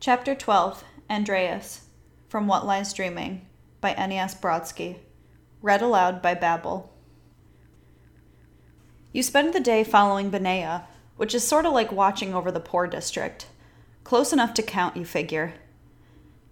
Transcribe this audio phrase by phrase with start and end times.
[0.00, 1.86] Chapter 12 Andreas
[2.28, 3.44] From What Lies Dreaming
[3.80, 4.40] by N.E.S.
[4.40, 4.98] Brodsky.
[5.60, 6.92] Read aloud by Babel.
[9.12, 12.86] You spend the day following Benaiah, which is sort of like watching over the poor
[12.86, 13.46] district.
[14.04, 15.54] Close enough to count, you figure.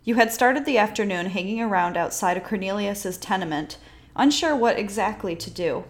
[0.02, 3.78] You had started the afternoon hanging around outside of Cornelius's tenement,
[4.16, 5.84] unsure what exactly to do.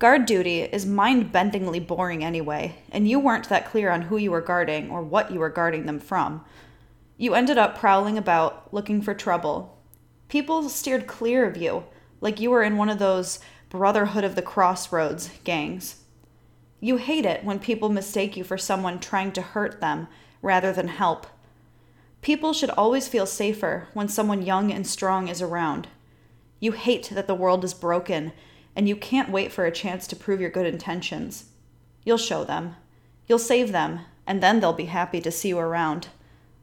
[0.00, 4.30] Guard duty is mind bendingly boring anyway, and you weren't that clear on who you
[4.30, 6.42] were guarding or what you were guarding them from.
[7.18, 9.76] You ended up prowling about, looking for trouble.
[10.30, 11.84] People steered clear of you,
[12.22, 15.96] like you were in one of those Brotherhood of the Crossroads gangs.
[16.80, 20.08] You hate it when people mistake you for someone trying to hurt them
[20.40, 21.26] rather than help.
[22.22, 25.88] People should always feel safer when someone young and strong is around.
[26.58, 28.32] You hate that the world is broken
[28.74, 31.46] and you can't wait for a chance to prove your good intentions.
[32.04, 32.76] You'll show them.
[33.26, 36.08] You'll save them, and then they'll be happy to see you around.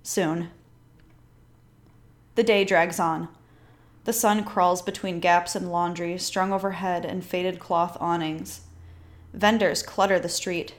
[0.04, 0.50] Soon.
[2.36, 3.30] The day drags on.
[4.06, 8.62] The sun crawls between gaps in laundry strung overhead and faded cloth awnings.
[9.34, 10.76] Vendors clutter the street.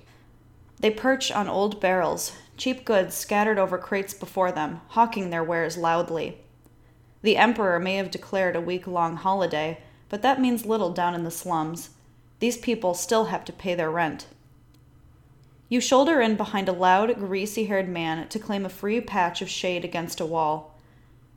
[0.81, 5.77] They perch on old barrels, cheap goods scattered over crates before them, hawking their wares
[5.77, 6.39] loudly.
[7.23, 11.25] The emperor may have declared a week long holiday, but that means little down in
[11.25, 11.91] the slums.
[12.41, 14.27] These people still have to pay their rent.
[15.69, 19.51] You shoulder in behind a loud, greasy haired man to claim a free patch of
[19.51, 20.75] shade against a wall.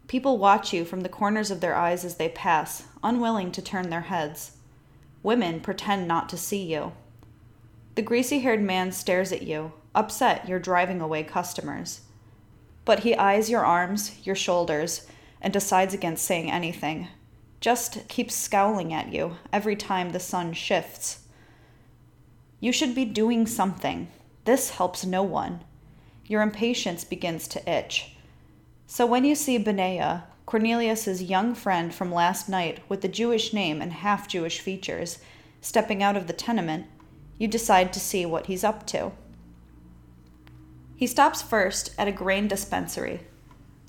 [0.07, 3.89] People watch you from the corners of their eyes as they pass, unwilling to turn
[3.89, 4.57] their heads.
[5.21, 6.93] Women pretend not to see you.
[7.95, 12.01] The greasy haired man stares at you, upset you're driving away customers.
[12.85, 15.07] But he eyes your arms, your shoulders,
[15.41, 17.09] and decides against saying anything
[17.61, 21.19] just keeps scowling at you every time the sun shifts.
[22.59, 24.07] You should be doing something.
[24.45, 25.63] This helps no one.
[26.25, 28.15] Your impatience begins to itch.
[28.87, 33.81] So when you see Benaiah, Cornelius's young friend from last night with the Jewish name
[33.81, 35.19] and half Jewish features,
[35.61, 36.87] stepping out of the tenement,
[37.37, 39.11] you decide to see what he's up to.
[40.95, 43.21] He stops first at a grain dispensary.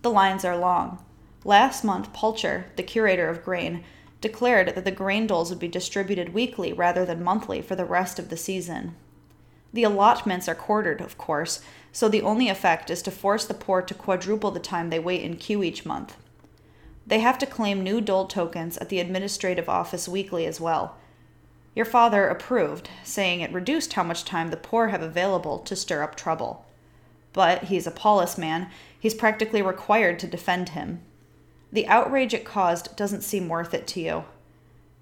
[0.03, 1.05] The lines are long.
[1.45, 3.83] Last month, Pulcher, the curator of grain,
[4.21, 8.19] declared that the grain doles would be distributed weekly rather than monthly for the rest
[8.19, 8.95] of the season.
[9.73, 11.61] The allotments are quartered, of course,
[11.91, 15.23] so the only effect is to force the poor to quadruple the time they wait
[15.23, 16.17] in queue each month.
[17.07, 20.97] They have to claim new dole tokens at the administrative office weekly as well.
[21.75, 26.03] Your father approved, saying it reduced how much time the poor have available to stir
[26.03, 26.67] up trouble.
[27.33, 31.01] But he's a polis man, he's practically required to defend him.
[31.73, 34.25] The outrage it caused doesn't seem worth it to you,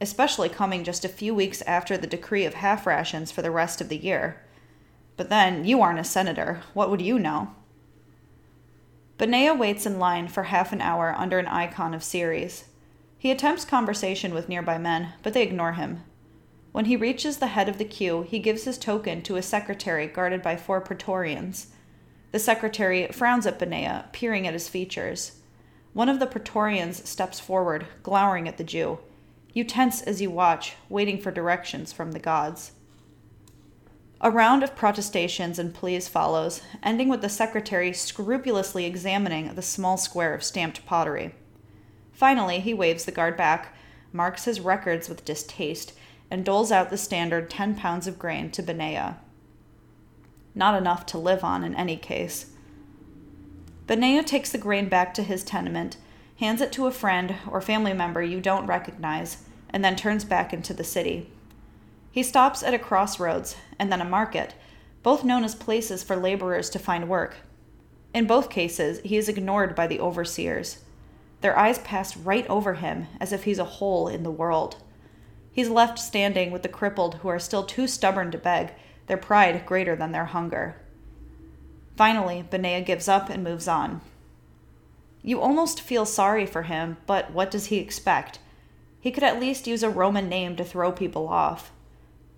[0.01, 3.81] especially coming just a few weeks after the decree of half rations for the rest
[3.81, 4.41] of the year.
[5.17, 6.63] But then, you aren't a senator.
[6.73, 7.55] What would you know?
[9.19, 12.65] Benaiah waits in line for half an hour under an icon of Ceres.
[13.19, 16.05] He attempts conversation with nearby men, but they ignore him.
[16.73, 20.07] When he reaches the head of the queue, he gives his token to a secretary
[20.07, 21.67] guarded by four praetorians.
[22.33, 25.40] The secretary frowns at Benaiah, peering at his features.
[25.93, 29.01] One of the Praetorians steps forward, glowering at the Jew.
[29.53, 32.73] You tense as you watch, waiting for directions from the gods.
[34.21, 39.97] A round of protestations and pleas follows, ending with the secretary scrupulously examining the small
[39.97, 41.35] square of stamped pottery.
[42.13, 43.75] Finally, he waves the guard back,
[44.13, 45.95] marks his records with distaste,
[46.31, 49.19] and doles out the standard 10 pounds of grain to Benaiah.
[50.55, 52.53] Not enough to live on in any case.
[53.91, 55.97] Benaiah takes the grain back to his tenement,
[56.39, 59.39] hands it to a friend or family member you don't recognize,
[59.71, 61.29] and then turns back into the city.
[62.13, 64.55] He stops at a crossroads and then a market,
[65.03, 67.39] both known as places for laborers to find work.
[68.15, 70.85] In both cases, he is ignored by the overseers.
[71.41, 74.77] Their eyes pass right over him as if he's a hole in the world.
[75.51, 78.73] He's left standing with the crippled who are still too stubborn to beg,
[79.09, 80.80] their pride greater than their hunger.
[82.01, 84.01] Finally, Benaiah gives up and moves on.
[85.23, 88.39] You almost feel sorry for him, but what does he expect?
[88.99, 91.73] He could at least use a Roman name to throw people off.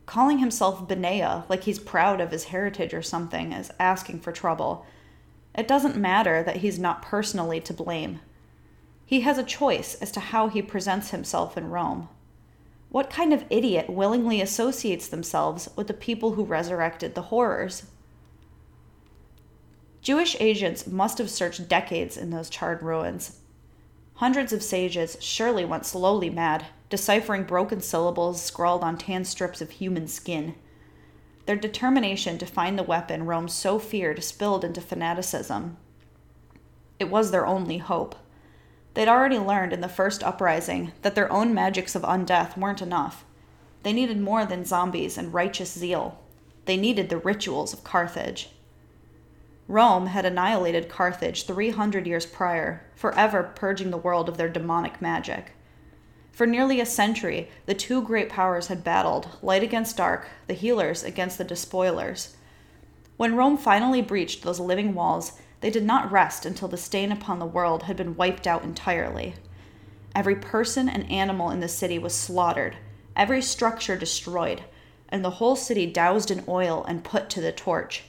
[0.04, 4.84] Calling himself Benaiah, like he's proud of his heritage or something, is asking for trouble.
[5.54, 8.19] It doesn't matter that he's not personally to blame.
[9.06, 12.08] He has a choice as to how he presents himself in Rome.
[12.88, 17.84] What kind of idiot willingly associates themselves with the people who resurrected the horrors?
[20.02, 23.38] Jewish agents must have searched decades in those charred ruins.
[24.14, 29.70] Hundreds of sages surely went slowly mad, deciphering broken syllables scrawled on tan strips of
[29.70, 30.56] human skin.
[31.46, 35.76] Their determination to find the weapon Rome so feared spilled into fanaticism.
[36.99, 38.14] It was their only hope.
[38.94, 43.25] They'd already learned in the first uprising that their own magics of undeath weren't enough.
[43.82, 46.20] They needed more than zombies and righteous zeal.
[46.66, 48.50] They needed the rituals of Carthage.
[49.69, 55.53] Rome had annihilated Carthage 300 years prior, forever purging the world of their demonic magic.
[56.32, 61.05] For nearly a century, the two great powers had battled, light against dark, the healers
[61.05, 62.37] against the despoilers.
[63.17, 67.38] When Rome finally breached those living walls, they did not rest until the stain upon
[67.38, 69.35] the world had been wiped out entirely.
[70.14, 72.76] Every person and animal in the city was slaughtered,
[73.14, 74.64] every structure destroyed,
[75.09, 78.05] and the whole city doused in oil and put to the torch.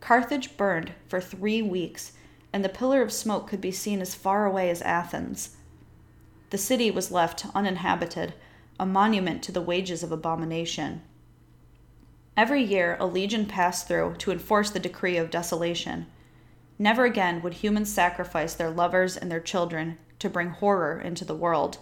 [0.00, 2.12] Carthage burned for three weeks,
[2.52, 5.56] and the pillar of smoke could be seen as far away as Athens.
[6.50, 8.34] The city was left uninhabited,
[8.78, 11.02] a monument to the wages of abomination.
[12.36, 16.06] Every year, a legion passed through to enforce the decree of desolation.
[16.78, 21.34] Never again would humans sacrifice their lovers and their children to bring horror into the
[21.34, 21.78] world.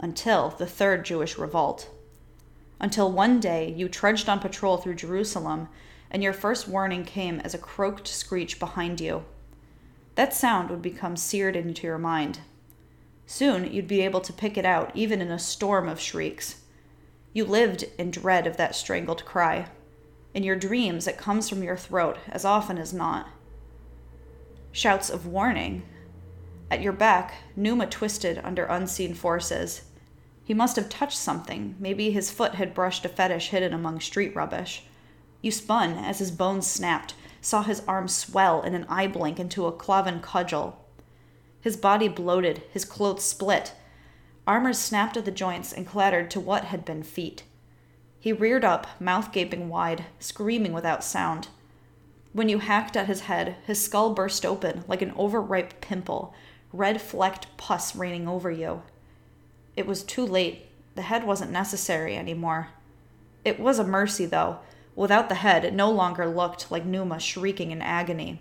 [0.00, 1.88] Until the Third Jewish Revolt.
[2.80, 5.68] Until one day you trudged on patrol through Jerusalem
[6.10, 9.24] and your first warning came as a croaked screech behind you.
[10.14, 12.40] That sound would become seared into your mind.
[13.26, 16.62] Soon you'd be able to pick it out even in a storm of shrieks.
[17.32, 19.66] You lived in dread of that strangled cry.
[20.34, 23.28] In your dreams, it comes from your throat as often as not
[24.72, 25.82] shouts of warning.
[26.70, 29.82] At your back, Numa twisted under unseen forces.
[30.44, 31.74] He must have touched something.
[31.78, 34.84] Maybe his foot had brushed a fetish hidden among street rubbish.
[35.40, 39.66] You spun as his bones snapped, saw his arm swell in an eye blink into
[39.66, 40.84] a cloven cudgel.
[41.60, 43.72] His body bloated, his clothes split.
[44.46, 47.44] Armor snapped at the joints and clattered to what had been feet.
[48.18, 51.48] He reared up, mouth gaping wide, screaming without sound.
[52.32, 56.34] When you hacked at his head, his skull burst open like an overripe pimple,
[56.72, 58.82] red flecked pus raining over you.
[59.76, 60.66] It was too late.
[60.94, 62.68] The head wasn't necessary anymore.
[63.44, 64.58] It was a mercy, though.
[64.98, 68.40] Without the head, it no longer looked like Numa shrieking in agony.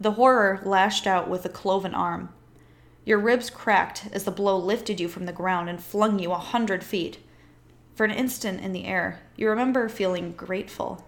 [0.00, 2.30] The horror lashed out with a cloven arm.
[3.04, 6.38] Your ribs cracked as the blow lifted you from the ground and flung you a
[6.38, 7.18] hundred feet.
[7.94, 11.06] For an instant in the air, you remember feeling grateful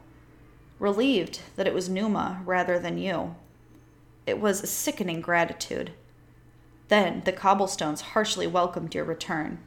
[0.78, 3.34] relieved that it was Numa rather than you.
[4.24, 5.90] It was a sickening gratitude.
[6.86, 9.58] Then the cobblestones harshly welcomed your return.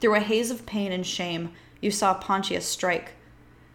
[0.00, 3.12] Through a haze of pain and shame, you saw Pontius strike.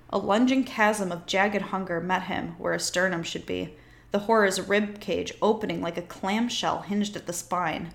[0.09, 3.75] A lunging chasm of jagged hunger met him where a sternum should be,
[4.11, 7.93] the horror's rib cage opening like a clamshell hinged at the spine.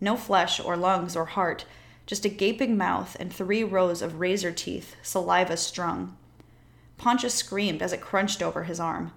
[0.00, 1.64] No flesh or lungs or heart,
[2.06, 6.16] just a gaping mouth and three rows of razor teeth, saliva strung.
[6.96, 9.12] Pontius screamed as it crunched over his arm.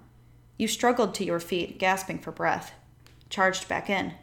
[0.56, 2.72] You struggled to your feet, gasping for breath.
[3.30, 4.14] Charged back in.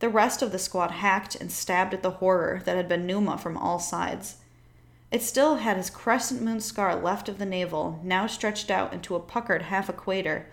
[0.00, 3.36] The rest of the squad hacked and stabbed at the horror that had been Numa
[3.36, 4.36] from all sides.
[5.10, 9.14] It still had his crescent moon scar left of the navel, now stretched out into
[9.14, 10.50] a puckered half equator,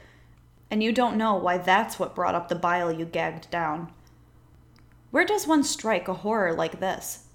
[0.72, 3.92] and you don't know why that's what brought up the bile you gagged down.
[5.12, 7.26] Where does one strike a horror like this?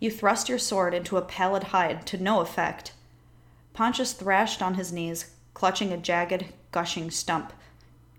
[0.00, 2.92] You thrust your sword into a pallid hide to no effect.
[3.72, 7.52] Pontius thrashed on his knees, clutching a jagged, gushing stump.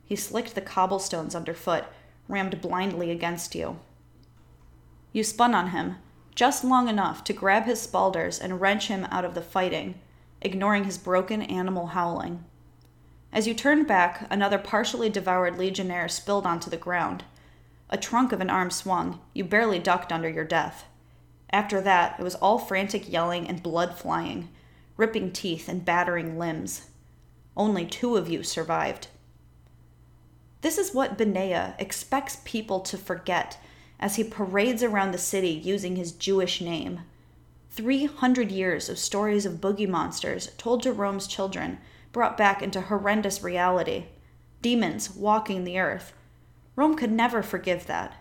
[0.06, 1.86] He slicked the cobblestones underfoot,
[2.28, 3.80] rammed blindly against you.
[5.14, 5.96] You spun on him,
[6.40, 9.94] just long enough to grab his spaulders and wrench him out of the fighting,
[10.42, 12.42] ignoring his broken animal howling.
[13.34, 17.26] As you turned back, another partially devoured legionnaire spilled onto the ground.
[17.90, 19.20] A trunk of an arm swung.
[19.34, 20.86] You barely ducked under your death.
[21.50, 24.48] After that, it was all frantic yelling and blood flying,
[24.96, 26.90] ripping teeth and battering limbs.
[27.58, 29.10] Only two of you survived.
[30.62, 33.58] This is what Benaiah expects people to forget
[34.00, 37.02] as he parades around the city using his Jewish name.
[37.72, 41.80] 300 years of stories of boogie monsters told to Rome's children,
[42.12, 44.06] brought back into horrendous reality.
[44.62, 46.14] Demons walking the earth.
[46.76, 48.16] Rome could never forgive that.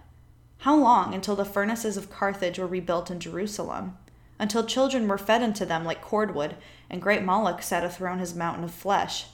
[0.59, 3.97] How long until the furnaces of Carthage were rebuilt in Jerusalem?
[4.39, 6.57] until children were fed into them like cordwood,
[6.89, 9.27] and great Moloch sat athrone his mountain of flesh.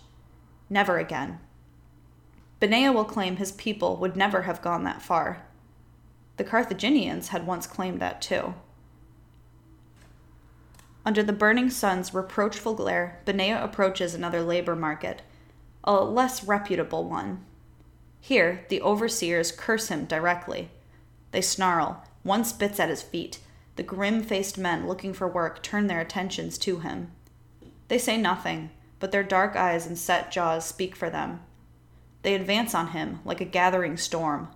[0.70, 1.40] Never again.
[2.60, 5.44] Benaiah will claim his people would never have gone that far.
[6.36, 8.54] The Carthaginians had once claimed that too.
[11.06, 15.22] Under the burning sun's reproachful glare, Benaiah approaches another labor market,
[15.84, 17.44] a less reputable one.
[18.20, 20.70] Here, the overseers curse him directly.
[21.30, 23.38] They snarl, one spits at his feet,
[23.76, 27.10] the grim faced men looking for work turn their attentions to him.
[27.88, 31.40] They say nothing, but their dark eyes and set jaws speak for them.
[32.22, 34.48] They advance on him like a gathering storm.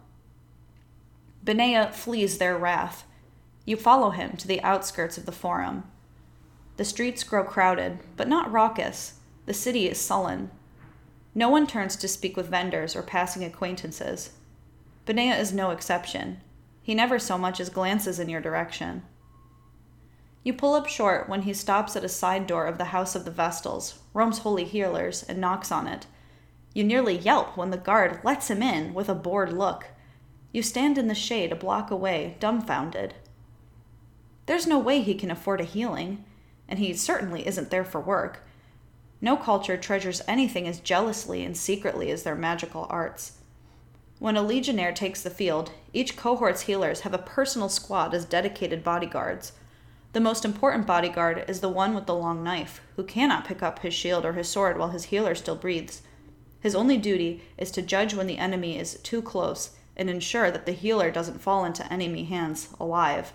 [1.49, 3.07] Benaiah flees their wrath.
[3.65, 5.85] You follow him to the outskirts of the forum.
[6.77, 9.15] The streets grow crowded, but not raucous.
[9.47, 10.51] The city is sullen.
[11.35, 14.33] No one turns to speak with vendors or passing acquaintances.
[15.07, 16.43] Benaiah is no exception.
[16.83, 19.05] He never so much as glances in your direction.
[20.45, 23.25] You pull up short when he stops at a side door of the House of
[23.25, 26.05] the Vestals, Rome's holy healers, and knocks on it.
[26.75, 29.87] You nearly yelp when the guard lets him in with a bored look.
[30.51, 33.15] You stand in the shade a block away, dumbfounded.
[34.47, 36.25] There's no way he can afford a healing,
[36.69, 38.47] and he certainly isn't there for work.
[39.21, 43.39] No culture treasures anything as jealously and secretly as their magical arts.
[44.21, 48.83] When a legionnaire takes the field, each cohort's healers have a personal squad as dedicated
[48.83, 49.53] bodyguards.
[50.15, 53.81] The most important bodyguard is the one with the long knife, who cannot pick up
[53.81, 56.03] his shield or his sword while his healer still breathes.
[56.61, 60.65] His only duty is to judge when the enemy is too close and ensure that
[60.65, 63.33] the healer doesn't fall into enemy hands alive.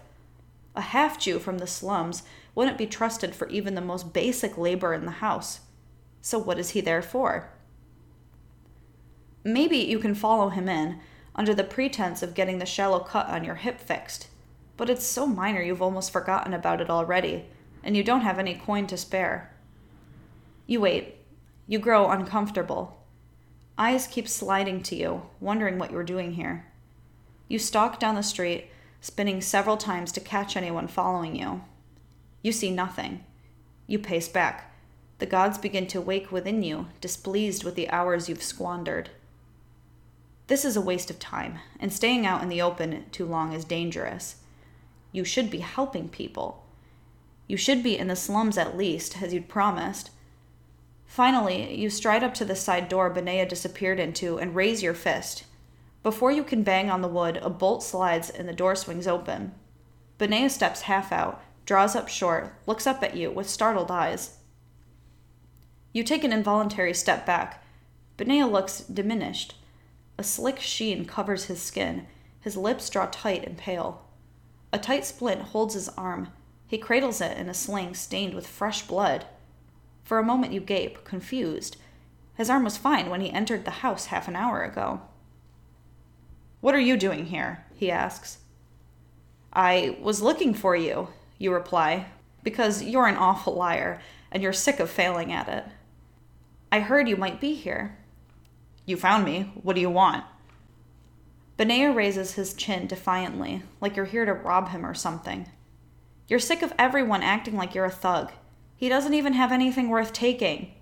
[0.76, 2.24] A half Jew from the slums
[2.56, 5.62] wouldn't be trusted for even the most basic labor in the house.
[6.22, 7.52] So, what is he there for?
[9.44, 11.00] Maybe you can follow him in
[11.36, 14.28] under the pretense of getting the shallow cut on your hip fixed,
[14.78, 17.46] but it's so minor you've almost forgotten about it already,
[17.84, 19.54] and you don't have any coin to spare.
[20.66, 21.18] You wait.
[21.68, 23.03] You grow uncomfortable.
[23.78, 26.66] Eyes keep sliding to you, wondering what you're doing here.
[27.48, 28.70] You stalk down the street,
[29.02, 31.64] spinning several times to catch anyone following you.
[32.42, 33.24] You see nothing.
[33.88, 34.76] You pace back.
[35.20, 39.10] The gods begin to wake within you, displeased with the hours you've squandered.
[40.48, 43.66] This is a waste of time, and staying out in the open too long is
[43.66, 44.36] dangerous.
[45.12, 46.66] You should be helping people.
[47.48, 50.12] You should be in the slums at least, as you'd promised.
[51.14, 55.44] Finally, you stride up to the side door Benaiah disappeared into and raise your fist.
[56.02, 59.54] Before you can bang on the wood, a bolt slides and the door swings open.
[60.18, 64.40] Benaiah steps half out, draws up short, looks up at you with startled eyes.
[65.92, 67.64] You take an involuntary step back.
[68.18, 69.54] Benaiah looks diminished.
[70.18, 72.08] A slick sheen covers his skin.
[72.42, 74.04] His lips draw tight and pale.
[74.72, 76.30] A tight splint holds his arm.
[76.66, 79.28] He cradles it in a sling stained with fresh blood.
[80.04, 81.78] For a moment you gape, confused.
[82.36, 85.02] His arm was fine when he entered the house half an hour ago.
[86.62, 87.66] What are you doing here?
[87.76, 88.40] he asks.
[89.52, 92.08] I was looking for you, you reply,
[92.44, 95.66] because you're an awful liar and you're sick of failing at it.
[96.72, 97.98] I heard you might be here.
[98.86, 99.52] You found me.
[99.62, 100.24] What do you want?
[101.58, 105.48] Benaiah raises his chin defiantly, like you're here to rob him or something.
[106.28, 108.32] You're sick of everyone acting like you're a thug.
[108.76, 110.74] He doesn't even have anything worth taking.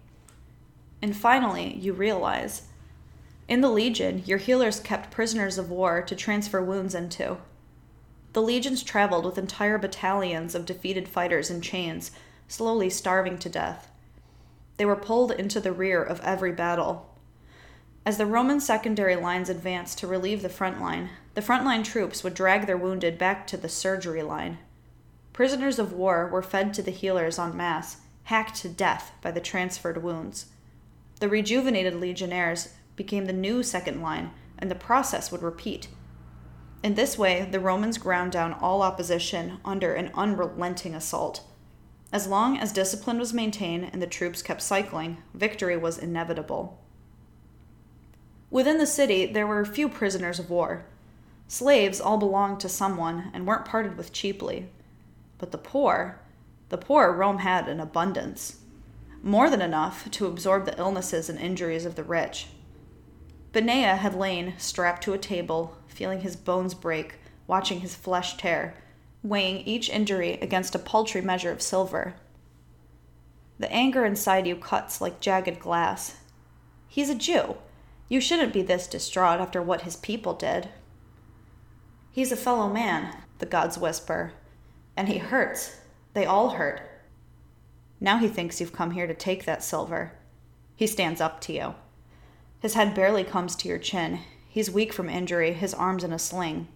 [1.02, 2.64] And finally, you realize
[3.48, 7.38] in the Legion, your healers kept prisoners of war to transfer wounds into.
[8.34, 12.12] The legions traveled with entire battalions of defeated fighters in chains,
[12.48, 13.92] slowly starving to death.
[14.78, 17.12] They were pulled into the rear of every battle,
[18.04, 22.24] as the Roman secondary lines advanced to relieve the front line, the front line troops
[22.24, 24.58] would drag their wounded back to the surgery line.
[25.34, 29.40] Prisoners of war were fed to the healers en masse, hacked to death by the
[29.40, 30.48] transferred wounds.
[31.20, 35.88] The rejuvenated legionnaires became the new second line, and the process would repeat.
[36.84, 41.44] In this way, the Romans ground down all opposition under an unrelenting assault.
[42.12, 46.80] As long as discipline was maintained and the troops kept cycling, victory was inevitable.
[48.50, 50.86] Within the city, there were few prisoners of war.
[51.48, 54.70] Slaves all belonged to someone and weren't parted with cheaply.
[55.42, 56.22] But the poor,
[56.70, 58.60] the poor Rome had in abundance.
[59.24, 62.48] More than enough to absorb the illnesses and injuries of the rich.
[63.52, 67.16] Benaiah had lain strapped to a table, feeling his bones break,
[67.48, 68.76] watching his flesh tear,
[69.24, 72.14] weighing each injury against a paltry measure of silver.
[73.58, 76.18] The anger inside you cuts like jagged glass.
[76.88, 77.58] He's a Jew.
[78.10, 80.70] You shouldn't be this distraught after what his people did.
[82.12, 84.34] He's a fellow man, the gods whisper,
[85.02, 85.78] and he hurts.
[86.14, 86.80] They all hurt.
[88.00, 90.12] Now he thinks you've come here to take that silver.
[90.76, 91.74] He stands up to you.
[92.60, 94.20] His head barely comes to your chin.
[94.48, 96.68] He's weak from injury, his arms in a sling.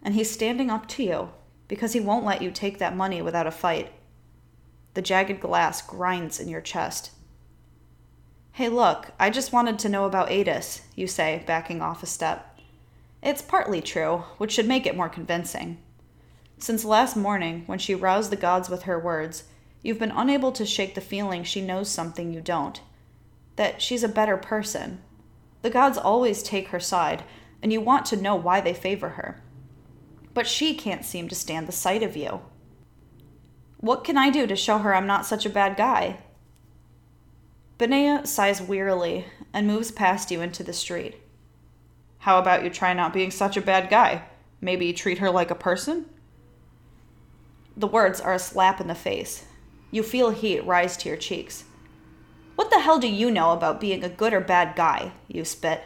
[0.00, 1.30] And he's standing up to you
[1.66, 3.90] because he won't let you take that money without a fight.
[4.94, 7.10] The jagged glass grinds in your chest.
[8.52, 12.60] Hey, look, I just wanted to know about Adis, you say, backing off a step.
[13.24, 15.78] It's partly true, which should make it more convincing.
[16.60, 19.44] Since last morning, when she roused the gods with her words,
[19.82, 22.82] you've been unable to shake the feeling she knows something you don't.
[23.56, 25.00] That she's a better person.
[25.62, 27.24] The gods always take her side,
[27.62, 29.42] and you want to know why they favor her.
[30.34, 32.42] But she can't seem to stand the sight of you.
[33.78, 36.18] What can I do to show her I'm not such a bad guy?
[37.78, 39.24] Benaiah sighs wearily
[39.54, 41.16] and moves past you into the street.
[42.18, 44.24] How about you try not being such a bad guy?
[44.60, 46.04] Maybe treat her like a person?
[47.76, 49.44] The words are a slap in the face.
[49.90, 51.64] You feel heat rise to your cheeks.
[52.56, 55.12] What the hell do you know about being a good or bad guy?
[55.28, 55.82] You spit.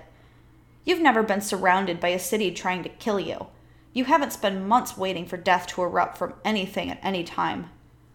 [0.84, 3.46] You've never been surrounded by a city trying to kill you.
[3.92, 7.70] You haven't spent months waiting for death to erupt from anything at any time.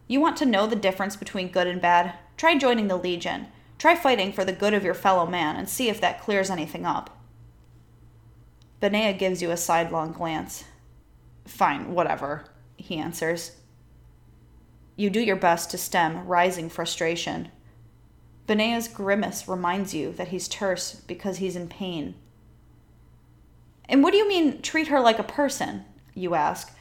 [0.07, 2.15] You want to know the difference between good and bad?
[2.35, 3.47] Try joining the Legion.
[3.77, 6.85] Try fighting for the good of your fellow man and see if that clears anything
[6.85, 7.17] up.
[8.81, 10.65] Benaiah gives you a sidelong glance.
[11.45, 12.45] Fine, whatever,
[12.75, 13.55] he answers.
[14.99, 17.47] You do your best to stem rising frustration.
[18.47, 22.15] Benaiah's grimace reminds you that he's terse because he's in pain.
[23.85, 25.85] And what do you mean, treat her like a person?
[26.13, 26.75] You ask.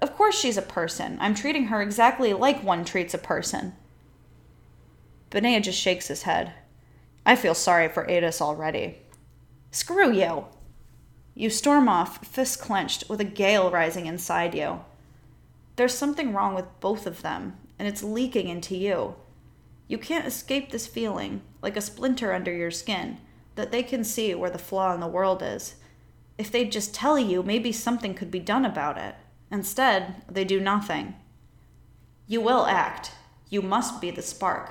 [0.00, 1.18] Of course she's a person.
[1.20, 3.74] I'm treating her exactly like one treats a person.
[5.30, 6.52] Benaiah just shakes his head.
[7.24, 9.02] I feel sorry for Adis already.
[9.70, 10.46] Screw you,
[11.36, 14.80] you storm off, fists clenched, with a gale rising inside you.
[15.76, 19.16] There's something wrong with both of them, and it's leaking into you.
[19.88, 23.18] You can't escape this feeling, like a splinter under your skin,
[23.54, 25.76] that they can see where the flaw in the world is.
[26.38, 29.14] If they'd just tell you, maybe something could be done about it.
[29.50, 31.14] Instead, they do nothing.
[32.26, 33.12] You will act.
[33.50, 34.70] You must be the spark.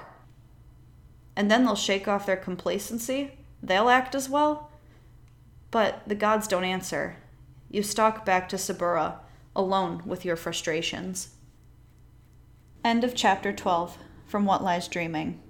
[1.35, 3.37] And then they'll shake off their complacency.
[3.61, 4.71] They'll act as well
[5.71, 7.15] but the gods don't answer.
[7.69, 9.15] You stalk back to Subura,
[9.55, 11.35] alone with your frustrations.
[12.83, 15.41] End of chapter 12 from What Lies Dreaming.